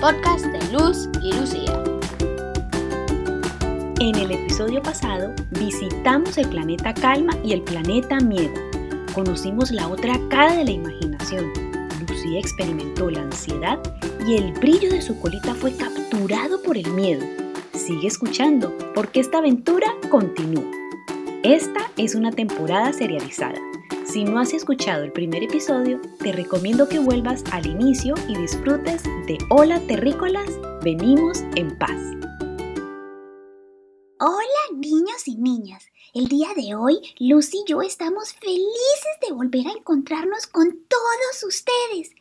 podcast 0.00 0.46
de 0.46 0.60
Luz 0.72 1.08
y 1.22 1.32
Lucía. 1.32 1.82
En 3.98 4.14
el 4.14 4.30
episodio 4.30 4.80
pasado 4.80 5.34
visitamos 5.58 6.38
el 6.38 6.48
planeta 6.48 6.94
Calma 6.94 7.32
y 7.42 7.52
el 7.52 7.62
planeta 7.62 8.20
Miedo. 8.20 8.54
Conocimos 9.12 9.72
la 9.72 9.88
otra 9.88 10.14
cara 10.30 10.54
de 10.54 10.64
la 10.64 10.70
imaginación. 10.70 11.46
Lucía 12.08 12.38
experimentó 12.38 13.10
la 13.10 13.22
ansiedad 13.22 13.78
y 14.24 14.36
el 14.36 14.52
brillo 14.52 14.90
de 14.90 15.02
su 15.02 15.18
colita 15.18 15.54
fue 15.54 15.74
capturado 15.74 16.62
por 16.62 16.76
el 16.76 16.88
miedo. 16.92 17.24
Sigue 17.72 18.06
escuchando 18.06 18.72
porque 18.94 19.18
esta 19.18 19.38
aventura 19.38 19.88
continúa. 20.10 20.70
Esta 21.42 21.80
es 21.96 22.14
una 22.14 22.30
temporada 22.30 22.92
serializada. 22.92 23.67
Si 24.08 24.24
no 24.24 24.40
has 24.40 24.54
escuchado 24.54 25.04
el 25.04 25.12
primer 25.12 25.42
episodio, 25.42 26.00
te 26.18 26.32
recomiendo 26.32 26.88
que 26.88 26.98
vuelvas 26.98 27.44
al 27.52 27.66
inicio 27.66 28.14
y 28.26 28.38
disfrutes 28.38 29.02
de 29.02 29.36
Hola 29.50 29.80
Terrícolas, 29.80 30.48
venimos 30.82 31.40
en 31.56 31.76
paz. 31.76 32.00
Hola 34.18 34.78
niños 34.78 35.28
y 35.28 35.36
niñas. 35.36 35.84
El 36.14 36.26
día 36.28 36.48
de 36.56 36.74
hoy, 36.74 37.00
Lucy 37.18 37.58
y 37.66 37.70
yo 37.70 37.82
estamos 37.82 38.32
felices 38.32 39.18
de 39.26 39.34
volver 39.34 39.66
a 39.66 39.72
encontrarnos 39.72 40.46
con 40.46 40.70
todos 40.88 41.44
ustedes. 41.46 42.12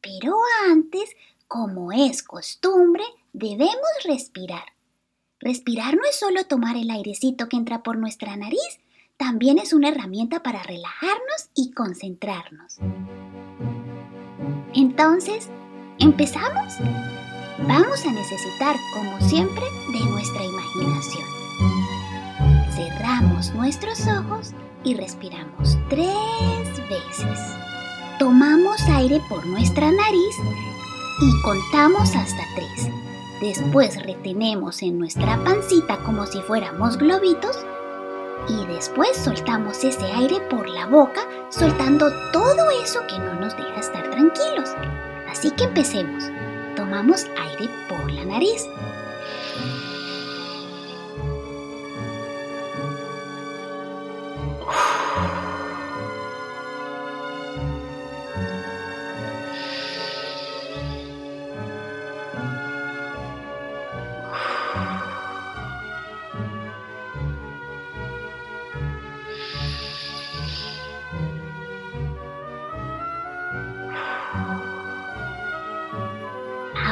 Pero 0.00 0.36
antes, 0.68 1.08
como 1.46 1.92
es 1.92 2.24
costumbre, 2.24 3.04
debemos 3.32 3.78
respirar. 4.04 4.72
Respirar 5.38 5.94
no 5.94 6.02
es 6.02 6.18
solo 6.18 6.44
tomar 6.46 6.76
el 6.76 6.90
airecito 6.90 7.48
que 7.48 7.58
entra 7.58 7.84
por 7.84 7.96
nuestra 7.96 8.36
nariz, 8.36 8.80
también 9.24 9.60
es 9.60 9.72
una 9.72 9.90
herramienta 9.90 10.42
para 10.42 10.64
relajarnos 10.64 11.48
y 11.54 11.70
concentrarnos. 11.70 12.78
Entonces, 14.74 15.48
¿empezamos? 16.00 16.74
Vamos 17.68 18.04
a 18.04 18.10
necesitar, 18.10 18.74
como 18.92 19.20
siempre, 19.20 19.62
de 19.92 20.10
nuestra 20.10 20.42
imaginación. 20.44 21.24
Cerramos 22.74 23.54
nuestros 23.54 24.08
ojos 24.08 24.54
y 24.82 24.94
respiramos 24.94 25.78
tres 25.88 26.80
veces. 26.90 27.38
Tomamos 28.18 28.80
aire 28.88 29.20
por 29.28 29.46
nuestra 29.46 29.92
nariz 29.92 30.36
y 31.20 31.42
contamos 31.44 32.16
hasta 32.16 32.42
tres. 32.56 32.88
Después 33.40 34.02
retenemos 34.02 34.82
en 34.82 34.98
nuestra 34.98 35.36
pancita 35.44 35.98
como 35.98 36.26
si 36.26 36.40
fuéramos 36.40 36.98
globitos 36.98 37.64
y 38.48 38.66
después 38.66 39.16
soltamos 39.16 39.84
ese 39.84 40.04
aire 40.04 40.40
por 40.50 40.68
la 40.68 40.86
boca, 40.86 41.20
soltando 41.50 42.10
todo 42.32 42.70
eso 42.82 43.00
que 43.06 43.18
no 43.18 43.34
nos 43.34 43.56
deja 43.56 43.80
estar 43.80 44.10
tranquilos. 44.10 44.70
Así 45.28 45.50
que 45.52 45.64
empecemos. 45.64 46.24
Tomamos 46.76 47.26
aire 47.38 47.68
por 47.88 48.10
la 48.10 48.24
nariz. 48.24 48.66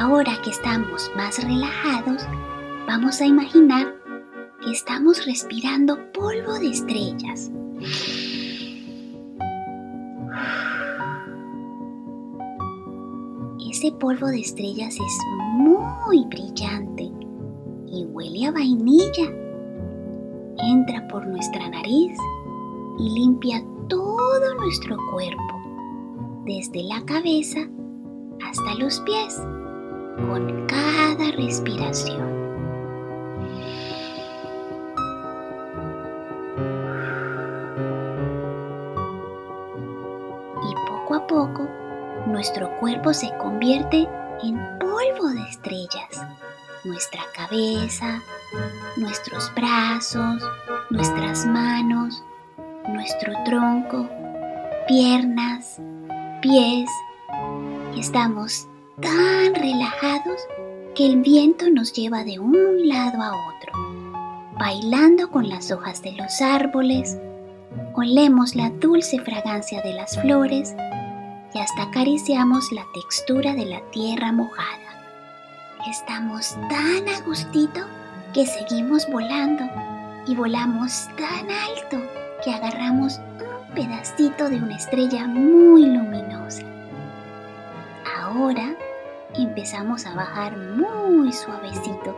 Ahora 0.01 0.33
que 0.43 0.49
estamos 0.49 1.11
más 1.15 1.45
relajados, 1.45 2.27
vamos 2.87 3.21
a 3.21 3.27
imaginar 3.27 3.95
que 4.65 4.71
estamos 4.71 5.27
respirando 5.27 6.11
polvo 6.13 6.55
de 6.55 6.71
estrellas. 6.71 7.53
Ese 13.71 13.93
polvo 13.93 14.29
de 14.29 14.41
estrellas 14.41 14.95
es 14.95 15.19
muy 15.53 16.25
brillante 16.31 17.11
y 17.93 18.07
huele 18.07 18.47
a 18.47 18.53
vainilla. 18.53 19.31
Entra 20.57 21.07
por 21.09 21.27
nuestra 21.27 21.69
nariz 21.69 22.17
y 22.99 23.11
limpia 23.21 23.63
todo 23.91 24.55
nuestro 24.55 24.97
cuerpo, 25.13 25.61
desde 26.47 26.85
la 26.85 27.05
cabeza 27.05 27.69
hasta 28.43 28.75
los 28.77 28.99
pies 29.01 29.39
con 30.17 30.67
cada 30.67 31.31
respiración. 31.33 32.29
Y 40.63 40.75
poco 40.89 41.15
a 41.15 41.27
poco, 41.27 41.69
nuestro 42.27 42.71
cuerpo 42.79 43.13
se 43.13 43.31
convierte 43.39 44.09
en 44.43 44.79
polvo 44.79 45.29
de 45.29 45.43
estrellas. 45.49 46.27
Nuestra 46.85 47.23
cabeza, 47.35 48.23
nuestros 48.97 49.53
brazos, 49.55 50.43
nuestras 50.91 51.47
manos, 51.47 52.25
nuestro 52.89 53.33
tronco, 53.45 54.09
piernas, 54.89 55.81
pies. 56.41 56.89
Estamos 57.97 58.70
tan 59.01 59.55
relajados 59.55 60.41
que 60.95 61.07
el 61.07 61.23
viento 61.23 61.71
nos 61.71 61.93
lleva 61.93 62.25
de 62.25 62.39
un 62.39 62.89
lado 62.89 63.23
a 63.23 63.31
otro, 63.31 63.73
bailando 64.59 65.31
con 65.31 65.49
las 65.49 65.71
hojas 65.71 66.03
de 66.03 66.13
los 66.13 66.41
árboles, 66.41 67.19
olemos 67.95 68.55
la 68.55 68.71
dulce 68.71 69.19
fragancia 69.21 69.81
de 69.83 69.95
las 69.95 70.21
flores 70.21 70.75
y 71.55 71.59
hasta 71.59 71.83
acariciamos 71.83 72.71
la 72.73 72.85
textura 72.95 73.55
de 73.55 73.67
la 73.67 73.81
tierra 73.91 74.33
mojada. 74.33 74.69
Estamos 75.89 76.57
tan 76.69 77.09
a 77.09 77.21
gustito 77.25 77.81
que 78.35 78.47
seguimos 78.47 79.07
volando 79.11 79.65
y 80.27 80.35
volamos 80.35 81.09
tan 81.17 81.51
alto 81.51 81.99
que 82.45 82.53
agarramos 82.53 83.19
un 83.19 83.75
pedacito 83.75 84.49
de 84.49 84.57
una 84.57 84.77
estrella 84.77 85.27
muy 85.27 85.87
luminosa. 85.87 86.63
Ahora 88.19 88.77
empezamos 89.37 90.07
a 90.07 90.15
bajar 90.15 90.57
muy 90.57 91.33
suavecito, 91.33 92.17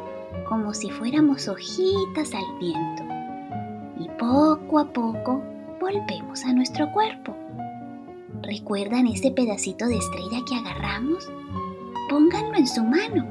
como 0.49 0.75
si 0.75 0.91
fuéramos 0.91 1.49
hojitas 1.49 2.34
al 2.34 2.59
viento. 2.59 3.03
Y 3.99 4.09
poco 4.19 4.78
a 4.78 4.93
poco 4.93 5.43
volvemos 5.81 6.45
a 6.45 6.53
nuestro 6.53 6.91
cuerpo. 6.93 7.37
¿Recuerdan 8.43 9.06
ese 9.06 9.31
pedacito 9.31 9.87
de 9.87 9.99
estrella 9.99 10.41
que 10.49 10.56
agarramos? 10.56 11.31
Pónganlo 12.09 12.56
en 12.56 12.67
su 12.67 12.83
mano. 12.83 13.27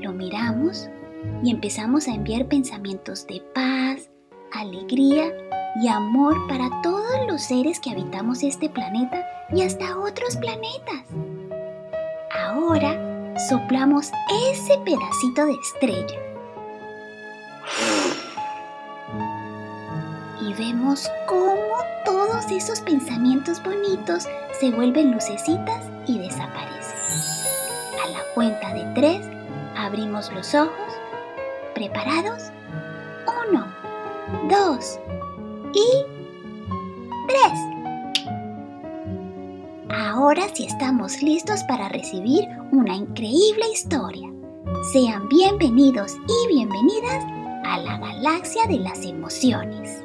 Lo 0.00 0.12
miramos 0.12 0.88
y 1.42 1.50
empezamos 1.50 2.06
a 2.06 2.14
enviar 2.14 2.46
pensamientos 2.46 3.26
de 3.26 3.42
paz, 3.54 4.10
alegría 4.52 5.32
y 5.82 5.88
amor 5.88 6.36
para 6.48 6.70
todos 6.82 7.26
los 7.26 7.42
seres 7.42 7.80
que 7.80 7.90
habitamos 7.90 8.42
este 8.42 8.68
planeta 8.68 9.24
y 9.52 9.62
hasta 9.62 9.98
otros 9.98 10.36
planetas. 10.36 11.08
Ahora 12.66 12.98
soplamos 13.50 14.10
ese 14.50 14.78
pedacito 14.78 15.44
de 15.44 15.52
estrella. 15.52 16.18
Y 20.40 20.54
vemos 20.54 21.10
cómo 21.26 21.76
todos 22.06 22.50
esos 22.50 22.80
pensamientos 22.80 23.62
bonitos 23.62 24.26
se 24.58 24.70
vuelven 24.70 25.12
lucecitas 25.12 25.84
y 26.06 26.18
desaparecen. 26.18 26.96
A 28.02 28.08
la 28.08 28.24
cuenta 28.34 28.72
de 28.72 28.84
tres, 28.94 29.26
abrimos 29.76 30.32
los 30.32 30.54
ojos. 30.54 30.72
¿Preparados? 31.74 32.44
Uno, 33.50 33.66
dos 34.48 34.98
y 35.74 36.13
Ahora 40.16 40.44
sí 40.54 40.64
estamos 40.64 41.22
listos 41.22 41.64
para 41.64 41.88
recibir 41.88 42.44
una 42.70 42.94
increíble 42.94 43.64
historia. 43.72 44.30
Sean 44.92 45.28
bienvenidos 45.28 46.16
y 46.28 46.54
bienvenidas 46.54 47.24
a 47.64 47.78
la 47.78 47.98
galaxia 47.98 48.64
de 48.68 48.78
las 48.78 49.04
emociones. 49.04 50.04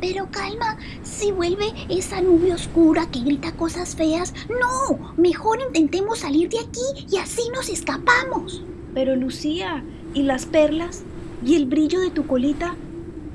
Pero 0.00 0.30
calma, 0.30 0.78
si 1.02 1.32
vuelve 1.32 1.72
esa 1.88 2.20
nube 2.20 2.54
oscura 2.54 3.10
que 3.10 3.22
grita 3.24 3.50
cosas 3.56 3.96
feas, 3.96 4.32
no, 4.48 5.14
mejor 5.16 5.58
intentemos 5.60 6.20
salir 6.20 6.48
de 6.48 6.60
aquí 6.60 7.08
y 7.10 7.16
así 7.16 7.42
nos 7.52 7.68
escapamos. 7.68 8.62
Pero 8.94 9.16
Lucía, 9.16 9.82
¿y 10.14 10.22
las 10.22 10.46
perlas? 10.46 11.02
¿Y 11.44 11.54
el 11.56 11.64
brillo 11.64 12.00
de 12.00 12.10
tu 12.10 12.26
colita? 12.26 12.76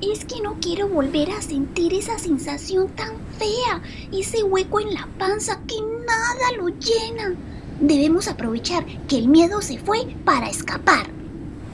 Es 0.00 0.24
que 0.24 0.40
no 0.40 0.58
quiero 0.60 0.88
volver 0.88 1.30
a 1.32 1.42
sentir 1.42 1.92
esa 1.92 2.18
sensación 2.18 2.88
tan 2.88 3.14
fea, 3.36 3.82
ese 4.12 4.44
hueco 4.44 4.78
en 4.78 4.94
la 4.94 5.08
panza 5.18 5.60
que 5.66 5.80
nada 5.80 6.52
lo 6.56 6.68
llena. 6.68 7.34
Debemos 7.80 8.28
aprovechar 8.28 8.86
que 9.08 9.18
el 9.18 9.28
miedo 9.28 9.60
se 9.60 9.78
fue 9.78 10.06
para 10.24 10.48
escapar. 10.48 11.08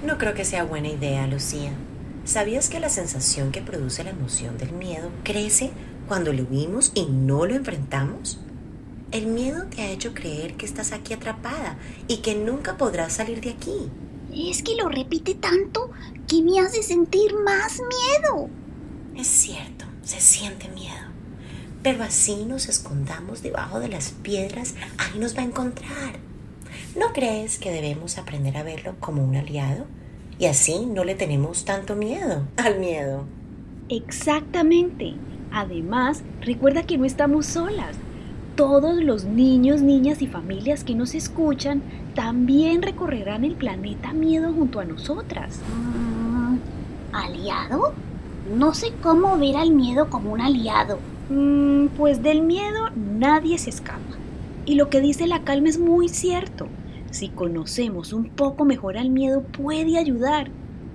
No 0.07 0.17
creo 0.17 0.33
que 0.33 0.47
sea 0.47 0.65
buena 0.65 0.89
idea, 0.89 1.27
Lucía. 1.27 1.73
¿Sabías 2.25 2.71
que 2.71 2.81
la 2.81 2.89
sensación 2.89 3.53
que 3.53 3.61
produce 3.61 4.03
la 4.03 4.11
emoción 4.11 4.57
del 4.57 4.73
miedo 4.73 5.11
crece 5.25 5.71
cuando 6.09 6.33
lo 6.33 6.45
huimos 6.45 6.93
y 6.95 7.07
no 7.07 7.45
lo 7.45 7.55
enfrentamos? 7.55 8.39
El 9.11 9.27
miedo 9.27 9.65
te 9.67 9.83
ha 9.83 9.91
hecho 9.91 10.15
creer 10.15 10.55
que 10.55 10.65
estás 10.65 10.93
aquí 10.93 11.13
atrapada 11.13 11.77
y 12.09 12.19
que 12.19 12.35
nunca 12.35 12.79
podrás 12.79 13.13
salir 13.13 13.43
de 13.43 13.51
aquí. 13.51 13.91
Es 14.33 14.63
que 14.63 14.77
lo 14.77 14.89
repite 14.89 15.35
tanto 15.35 15.91
que 16.27 16.43
me 16.43 16.61
hace 16.61 16.83
sentir 16.83 17.35
más 17.45 17.81
miedo. 17.81 18.49
Es 19.17 19.27
cierto, 19.27 19.85
se 20.03 20.21
siente 20.21 20.69
miedo. 20.69 21.13
Pero 21.83 22.03
así 22.03 22.45
nos 22.45 22.69
escondamos 22.69 23.43
debajo 23.43 23.81
de 23.81 23.89
las 23.89 24.11
piedras, 24.11 24.75
ahí 24.99 25.19
nos 25.19 25.37
va 25.37 25.43
a 25.43 25.47
encontrar. 25.47 26.19
¿No 26.97 27.13
crees 27.13 27.59
que 27.59 27.71
debemos 27.71 28.19
aprender 28.19 28.57
a 28.57 28.63
verlo 28.63 28.95
como 29.01 29.25
un 29.25 29.37
aliado? 29.37 29.87
Y 30.39 30.47
así 30.47 30.87
no 30.87 31.05
le 31.05 31.15
tenemos 31.15 31.65
tanto 31.65 31.95
miedo 31.97 32.47
al 32.57 32.79
miedo. 32.79 33.25
Exactamente. 33.89 35.15
Además, 35.51 36.23
recuerda 36.41 36.85
que 36.85 36.97
no 36.97 37.05
estamos 37.05 37.47
solas. 37.47 37.97
Todos 38.57 39.03
los 39.03 39.25
niños, 39.25 39.81
niñas 39.81 40.21
y 40.21 40.27
familias 40.27 40.85
que 40.85 40.95
nos 40.95 41.15
escuchan 41.15 41.83
también 42.15 42.83
recorrerán 42.83 43.45
el 43.45 43.55
planeta 43.55 44.13
miedo 44.13 44.53
junto 44.53 44.79
a 44.79 44.85
nosotras. 44.85 45.61
Mm, 45.75 46.57
¿Aliado? 47.15 47.95
No 48.55 48.75
sé 48.75 48.93
cómo 49.03 49.39
ver 49.39 49.57
al 49.57 49.71
miedo 49.71 50.11
como 50.11 50.33
un 50.33 50.43
aliado. 50.43 50.99
Mm, 51.31 51.87
pues 51.97 52.23
del 52.23 52.43
miedo 52.43 52.91
nadie 52.95 53.57
se 53.57 53.71
escapa. 53.71 54.01
Y 54.67 54.75
lo 54.75 54.91
que 54.91 55.01
dice 55.01 55.27
la 55.27 55.45
calma 55.45 55.71
es 55.71 55.79
muy 55.79 56.11
cierto. 56.11 56.69
Si 57.11 57.29
conocemos 57.29 58.13
un 58.13 58.27
poco 58.27 58.67
mejor 58.67 58.99
al 58.99 59.09
miedo 59.09 59.43
puede 59.43 59.97
ayudar. 59.97 60.51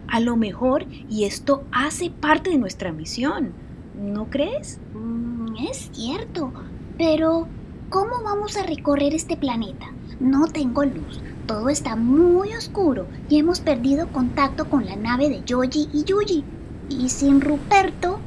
A 0.08 0.20
lo 0.20 0.38
mejor, 0.38 0.86
y 1.10 1.26
esto 1.26 1.64
hace 1.72 2.12
parte 2.12 2.52
de 2.52 2.58
nuestra 2.60 2.92
misión. 2.92 3.52
¿No 4.00 4.26
crees? 4.30 4.80
Mm, 4.94 5.56
es 5.70 5.90
cierto, 5.92 6.54
pero 6.98 7.48
¿cómo 7.90 8.24
vamos 8.24 8.58
a 8.58 8.64
recorrer 8.64 9.14
este 9.14 9.38
planeta? 9.38 9.92
No 10.20 10.48
tengo 10.48 10.84
luz, 10.84 11.22
todo 11.46 11.70
está 11.70 11.96
muy 11.96 12.54
oscuro 12.54 13.06
y 13.30 13.38
hemos 13.40 13.60
perdido 13.60 14.08
contacto 14.08 14.70
con 14.70 14.86
la 14.86 14.96
nave 14.96 15.30
de 15.30 15.44
Yoji 15.44 15.90
y 15.94 16.04
Yuji. 16.04 16.44
Y 16.90 17.10
sin 17.10 17.42
Ruperto... 17.42 18.20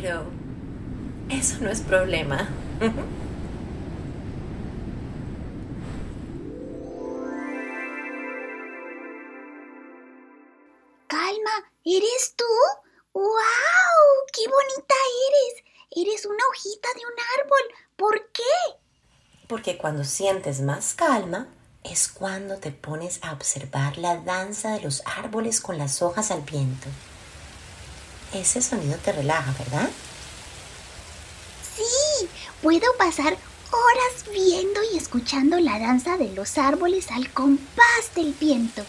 Pero 0.00 0.24
eso 1.28 1.58
no 1.60 1.68
es 1.70 1.80
problema. 1.80 2.48
Calma, 11.06 11.70
¿eres 11.84 12.34
tú? 12.36 12.44
¡Wow! 13.12 13.32
¡Qué 14.32 14.42
bonita 14.42 14.94
eres! 15.28 15.75
Eres 15.98 16.26
una 16.26 16.44
hojita 16.50 16.88
de 16.94 17.00
un 17.06 17.14
árbol. 17.40 17.86
¿Por 17.96 18.28
qué? 18.30 18.42
Porque 19.48 19.78
cuando 19.78 20.04
sientes 20.04 20.60
más 20.60 20.92
calma 20.92 21.48
es 21.84 22.08
cuando 22.08 22.58
te 22.58 22.70
pones 22.70 23.18
a 23.22 23.32
observar 23.32 23.96
la 23.96 24.18
danza 24.18 24.72
de 24.72 24.82
los 24.82 25.02
árboles 25.06 25.62
con 25.62 25.78
las 25.78 26.02
hojas 26.02 26.30
al 26.30 26.42
viento. 26.42 26.86
Ese 28.34 28.60
sonido 28.60 28.98
te 28.98 29.12
relaja, 29.12 29.54
¿verdad? 29.58 29.88
Sí, 31.74 32.28
puedo 32.60 32.94
pasar 32.98 33.32
horas 33.70 34.30
viendo 34.30 34.80
y 34.92 34.98
escuchando 34.98 35.58
la 35.60 35.78
danza 35.78 36.18
de 36.18 36.28
los 36.34 36.58
árboles 36.58 37.10
al 37.10 37.32
compás 37.32 38.14
del 38.14 38.34
viento. 38.34 38.82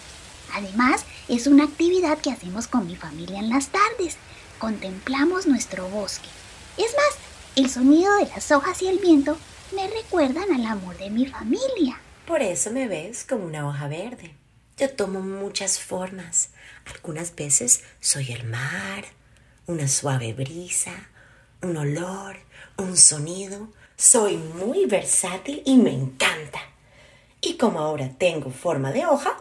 Además, 0.54 1.06
es 1.30 1.48
una 1.48 1.64
actividad 1.64 2.18
que 2.18 2.32
hacemos 2.32 2.68
con 2.68 2.86
mi 2.86 2.98
familia 2.98 3.40
en 3.40 3.50
las 3.50 3.70
tardes. 3.70 4.18
Contemplamos 4.60 5.48
nuestro 5.48 5.88
bosque. 5.88 6.28
Es 6.78 6.94
más, 6.96 7.18
el 7.56 7.72
sonido 7.72 8.16
de 8.18 8.28
las 8.28 8.52
hojas 8.52 8.84
y 8.84 8.88
el 8.88 9.00
viento 9.00 9.36
me 9.74 9.88
recuerdan 9.88 10.54
al 10.54 10.64
amor 10.64 10.96
de 10.98 11.10
mi 11.10 11.26
familia. 11.26 12.00
Por 12.28 12.44
eso 12.44 12.70
me 12.70 12.88
ves 12.88 13.26
como 13.28 13.46
una 13.46 13.68
hoja 13.68 13.88
verde. 13.88 14.36
Yo 14.78 14.94
tomo 14.94 15.22
muchas 15.22 15.80
formas. 15.80 16.52
Algunas 16.86 17.34
veces 17.34 17.84
soy 18.00 18.32
el 18.32 18.44
mar, 18.44 19.06
una 19.66 19.88
suave 19.88 20.34
brisa, 20.34 21.10
un 21.64 21.78
olor, 21.78 22.38
un 22.78 22.96
sonido. 22.96 23.70
Soy 23.96 24.38
muy 24.38 24.86
versátil 24.86 25.64
y 25.66 25.78
me 25.78 25.92
encanta. 25.92 26.60
Y 27.42 27.58
como 27.58 27.80
ahora 27.80 28.12
tengo 28.20 28.52
forma 28.52 28.92
de 28.92 29.08
hoja, 29.08 29.36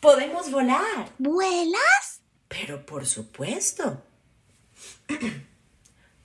podemos 0.00 0.50
volar. 0.50 1.12
¿Vuelas? 1.18 2.20
Pero 2.48 2.86
por 2.86 3.04
supuesto. 3.04 4.02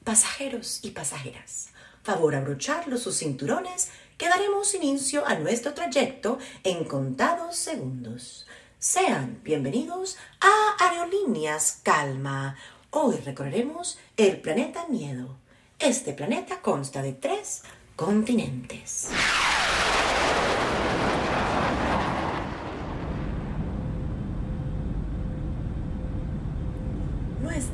Pasajeros 0.04 0.80
y 0.84 0.92
pasajeras, 0.92 1.70
favor 2.04 2.36
abrocharlos 2.36 3.04
sus 3.04 3.20
cinturones 3.20 3.90
que 4.18 4.28
daremos 4.28 4.74
inicio 4.74 5.26
a 5.26 5.36
nuestro 5.36 5.74
trayecto 5.74 6.40
en 6.66 6.84
contados 6.84 7.56
segundos. 7.56 8.46
Sean 8.80 9.40
bienvenidos 9.44 10.18
a 10.42 10.90
Aerolíneas 10.90 11.80
Calma. 11.84 12.58
Hoy 12.90 13.16
recorreremos 13.24 13.98
el 14.18 14.42
planeta 14.42 14.88
Miedo. 14.90 15.38
Este 15.80 16.12
planeta 16.12 16.60
consta 16.62 17.02
de 17.02 17.14
tres 17.14 17.62
continentes. 17.96 19.08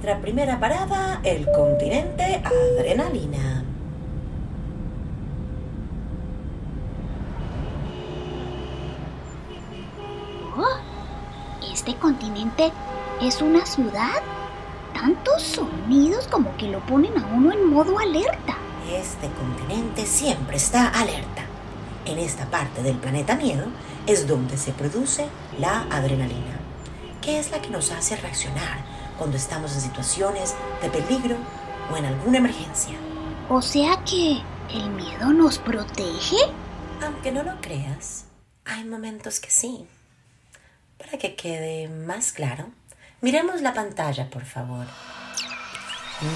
Nuestra 0.10 0.24
primera 0.24 0.60
parada, 0.60 1.22
el 1.24 1.46
continente 1.52 2.42
Adrenalina. 2.44 3.64
Oh, 10.58 11.62
¿este 11.72 11.94
continente 11.98 12.72
es 13.22 13.40
una 13.44 13.64
ciudad? 13.68 14.24
Tantos 14.96 15.44
sonidos 15.44 16.28
como 16.28 16.58
que 16.58 16.70
lo 16.70 16.80
ponen 16.88 17.16
a 17.16 17.28
uno 17.28 17.52
en 17.52 17.72
modo 17.72 18.00
alerta. 18.00 18.58
Este 18.92 19.30
continente 19.30 20.08
siempre 20.08 20.58
está 20.58 20.88
alerta. 20.88 21.44
En 22.06 22.18
esta 22.18 22.48
parte 22.48 22.82
del 22.82 22.96
planeta 22.96 23.36
miedo 23.36 23.66
es 24.08 24.28
donde 24.28 24.58
se 24.58 24.72
produce 24.72 25.28
la 25.60 25.84
adrenalina, 25.92 26.58
que 27.22 27.38
es 27.38 27.52
la 27.52 27.62
que 27.62 27.70
nos 27.70 27.92
hace 27.92 28.16
reaccionar 28.16 28.99
cuando 29.20 29.38
estamos 29.38 29.76
en 29.76 29.82
situaciones 29.82 30.56
de 30.82 30.90
peligro 30.90 31.36
o 31.92 31.98
en 31.98 32.06
alguna 32.06 32.38
emergencia. 32.38 32.96
O 33.50 33.62
sea 33.62 34.04
que 34.06 34.42
el 34.74 34.90
miedo 34.92 35.32
nos 35.34 35.60
protege. 35.60 36.38
Aunque 37.04 37.32
no 37.32 37.44
lo 37.44 37.60
creas, 37.62 38.26
hay 38.66 38.86
momentos 38.86 39.40
que 39.40 39.52
sí. 39.52 39.86
Para 40.98 41.18
que 41.18 41.36
quede 41.36 41.90
más 41.90 42.32
claro, 42.32 42.70
miremos 43.22 43.62
la 43.62 43.74
pantalla, 43.74 44.30
por 44.30 44.46
favor. 44.46 44.86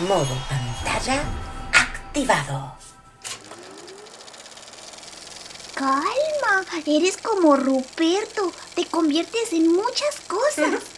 Modo 0.07 0.35
pantalla 0.49 1.23
activado. 1.73 2.75
Calma, 5.73 6.65
eres 6.85 7.17
como 7.17 7.55
Ruperto, 7.55 8.51
te 8.75 8.85
conviertes 8.85 9.53
en 9.53 9.71
muchas 9.73 10.19
cosas. 10.27 10.83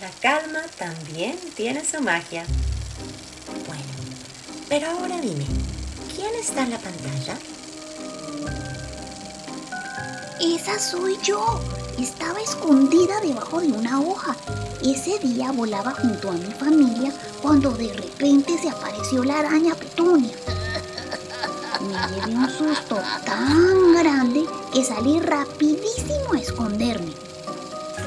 La 0.00 0.10
calma 0.20 0.60
también 0.78 1.36
tiene 1.56 1.84
su 1.84 2.00
magia. 2.00 2.44
Bueno, 3.66 3.82
pero 4.68 4.90
ahora 4.90 5.20
dime, 5.20 5.44
¿quién 6.14 6.32
está 6.40 6.62
en 6.62 6.70
la 6.70 6.78
pantalla? 6.78 7.36
Esa 10.40 10.78
soy 10.78 11.18
yo. 11.24 11.60
Estaba 11.98 12.40
escondida 12.40 13.20
debajo 13.20 13.60
de 13.60 13.72
una 13.72 14.00
hoja. 14.00 14.36
Ese 14.84 15.18
día 15.18 15.50
volaba 15.50 15.90
junto 15.94 16.30
a 16.30 16.34
mi 16.34 16.52
familia 16.52 17.12
cuando 17.42 17.72
de 17.72 17.92
repente 17.92 18.56
se 18.56 18.70
apareció 18.70 19.24
la 19.24 19.40
araña 19.40 19.74
petunia. 19.74 20.36
Me 21.80 22.14
llevé 22.14 22.36
un 22.36 22.48
susto 22.48 23.02
tan 23.24 23.94
grande 23.94 24.44
que 24.72 24.84
salí 24.84 25.18
rapidísimo 25.18 26.34
a 26.34 26.38
esconderme. 26.38 27.27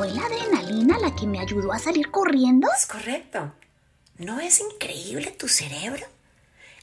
¿Fue 0.02 0.10
la 0.10 0.26
adrenalina 0.26 0.98
la 0.98 1.16
que 1.16 1.28
me 1.28 1.40
ayudó 1.40 1.72
a 1.72 1.78
salir 1.78 2.10
corriendo? 2.10 2.68
Es 2.76 2.88
correcto. 2.88 3.52
¿No 4.18 4.40
es 4.40 4.60
increíble 4.60 5.30
tu 5.30 5.48
cerebro? 5.48 6.08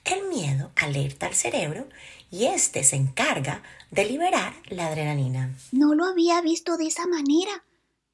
El 0.05 0.29
miedo 0.29 0.71
alerta 0.77 1.27
al 1.27 1.35
cerebro 1.35 1.89
y 2.31 2.45
éste 2.45 2.85
se 2.85 2.95
encarga 2.95 3.65
de 3.91 4.05
liberar 4.05 4.53
la 4.69 4.87
adrenalina. 4.87 5.53
No 5.73 5.97
lo 5.97 6.05
había 6.05 6.41
visto 6.43 6.77
de 6.77 6.87
esa 6.87 7.09
manera. 7.09 7.65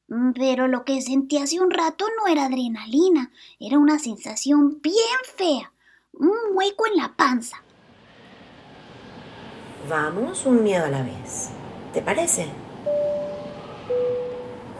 Mm, 0.08 0.32
Pero 0.32 0.68
lo 0.68 0.86
que 0.86 1.02
sentí 1.02 1.36
hace 1.36 1.60
un 1.60 1.70
rato 1.70 2.06
no 2.18 2.26
era 2.26 2.46
adrenalina, 2.46 3.30
era 3.60 3.78
una 3.78 3.98
sensación 3.98 4.80
bien 4.80 5.20
fea, 5.36 5.70
un 6.14 6.32
hueco 6.54 6.86
en 6.86 6.96
la 6.96 7.14
panza. 7.14 7.62
Vamos 9.86 10.46
un 10.46 10.64
miedo 10.64 10.86
a 10.86 10.88
la 10.88 11.02
vez. 11.02 11.50
¿Te 11.92 12.00
parece? 12.00 12.48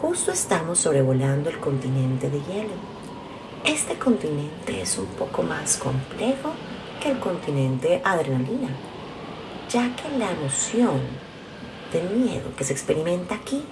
Justo 0.07 0.33
estamos 0.33 0.81
sobrevolando 0.81 1.49
el 1.49 1.59
continente 1.59 2.29
de 2.29 2.39
hielo. 2.43 2.75
Este 3.65 3.99
continente 3.99 4.83
es 4.83 4.99
un 4.99 5.07
poco 5.07 5.43
más 5.43 5.79
complejo 5.79 6.53
que 7.01 7.11
el 7.13 7.19
continente 7.19 8.03
adrenalina, 8.05 8.69
ya 9.71 9.97
que 9.97 10.11
la 10.19 10.31
emoción 10.31 11.01
del 11.91 12.11
miedo 12.11 12.55
que 12.55 12.65
se 12.65 12.75
experimenta 12.75 13.37
aquí 13.37 13.65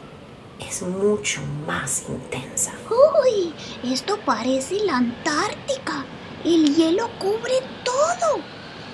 es 0.59 0.81
mucho 0.81 1.43
más 1.67 2.05
intensa. 2.09 2.73
Uy, 2.89 3.53
esto 3.93 4.19
parece 4.25 4.77
la 4.87 4.97
Antártica. 4.97 6.07
El 6.47 6.75
hielo 6.75 7.11
cubre 7.19 7.61
todo. 7.85 8.41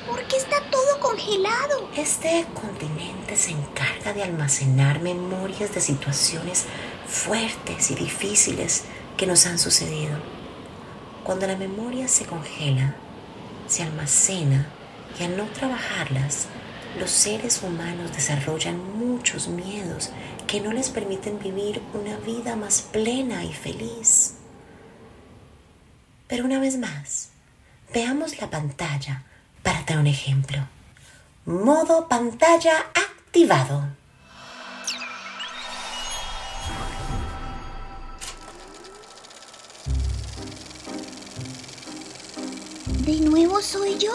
¿Por 0.09 0.25
qué 0.25 0.39
está 0.39 0.57
todo 0.73 0.99
congelado? 1.01 1.89
Este 1.97 2.47
continente 2.53 3.37
se 3.37 3.53
encarga 3.53 4.13
de 4.13 4.25
almacenar 4.25 5.01
memorias 5.01 5.73
de 5.73 5.81
situaciones 5.81 6.67
fuertes 7.09 7.91
y 7.91 7.95
difíciles 7.95 8.85
que 9.17 9.27
nos 9.27 9.47
han 9.47 9.59
sucedido. 9.59 10.19
Cuando 11.25 11.47
la 11.47 11.57
memoria 11.57 12.07
se 12.09 12.25
congela, 12.25 12.95
se 13.67 13.83
almacena 13.83 14.67
y 15.19 15.25
al 15.25 15.37
no 15.37 15.47
trabajarlas, 15.47 16.47
los 16.99 17.11
seres 17.11 17.63
humanos 17.63 18.13
desarrollan 18.13 18.99
muchos 18.99 19.49
miedos 19.49 20.11
que 20.47 20.61
no 20.61 20.73
les 20.73 20.91
permiten 20.91 21.39
vivir 21.39 21.83
una 21.93 22.17
vida 22.19 22.57
más 22.57 22.83
plena 22.83 23.45
y 23.45 23.53
feliz. 23.53 24.35
Pero 26.27 26.45
una 26.45 26.61
vez 26.61 26.79
más, 26.79 27.31
veamos 27.93 28.41
la 28.41 28.51
pantalla 28.51 29.25
para 29.63 29.83
dar 29.83 29.99
un 29.99 30.07
ejemplo. 30.07 30.59
Modo 31.45 32.09
pantalla 32.09 32.87
activado. 32.95 33.98
De 43.09 43.21
nuevo 43.21 43.63
soy 43.63 43.97
yo. 43.97 44.13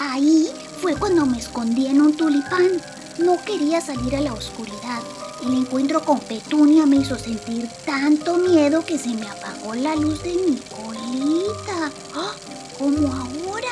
Ahí 0.00 0.50
fue 0.82 0.96
cuando 0.96 1.24
me 1.24 1.38
escondí 1.38 1.86
en 1.86 2.00
un 2.00 2.16
tulipán. 2.16 2.82
No 3.18 3.36
quería 3.44 3.80
salir 3.80 4.16
a 4.16 4.20
la 4.20 4.32
oscuridad. 4.32 5.00
El 5.46 5.54
encuentro 5.54 6.02
con 6.02 6.18
Petunia 6.18 6.84
me 6.84 6.96
hizo 6.96 7.16
sentir 7.16 7.68
tanto 7.86 8.36
miedo 8.36 8.84
que 8.84 8.98
se 8.98 9.10
me 9.10 9.28
apagó 9.28 9.72
la 9.76 9.94
luz 9.94 10.20
de 10.24 10.32
mi 10.32 10.56
colita. 10.56 11.92
¡Ah! 12.16 12.32
Como 12.76 13.06
ahora. 13.06 13.70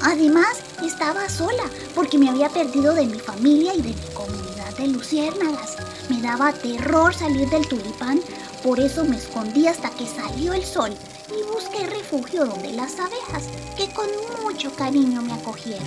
Además, 0.00 0.58
estaba 0.86 1.28
sola 1.28 1.64
porque 1.92 2.18
me 2.18 2.30
había 2.30 2.50
perdido 2.50 2.94
de 2.94 3.06
mi 3.06 3.18
familia 3.18 3.74
y 3.74 3.82
de 3.82 3.88
mi 3.88 4.14
comunidad 4.14 4.76
de 4.78 4.86
luciérnagas. 4.86 5.76
Me 6.10 6.20
daba 6.20 6.52
terror 6.52 7.14
salir 7.14 7.48
del 7.50 7.68
tulipán, 7.68 8.18
por 8.64 8.80
eso 8.80 9.04
me 9.04 9.16
escondí 9.16 9.68
hasta 9.68 9.90
que 9.90 10.08
salió 10.08 10.52
el 10.52 10.64
sol 10.64 10.92
y 11.28 11.52
busqué 11.52 11.86
refugio 11.86 12.46
donde 12.46 12.72
las 12.72 12.98
abejas, 12.98 13.48
que 13.76 13.88
con 13.94 14.08
mucho 14.42 14.74
cariño 14.74 15.22
me 15.22 15.34
acogieron. 15.34 15.86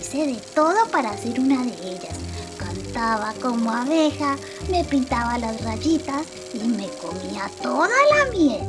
Hice 0.00 0.28
de 0.28 0.40
todo 0.54 0.86
para 0.92 1.16
ser 1.18 1.40
una 1.40 1.64
de 1.64 1.72
ellas. 1.72 2.16
Cantaba 2.56 3.34
como 3.42 3.72
abeja, 3.72 4.36
me 4.70 4.84
pintaba 4.84 5.36
las 5.38 5.60
rayitas 5.64 6.24
y 6.54 6.68
me 6.68 6.86
comía 6.88 7.50
toda 7.60 7.88
la 7.88 8.30
miel. 8.30 8.62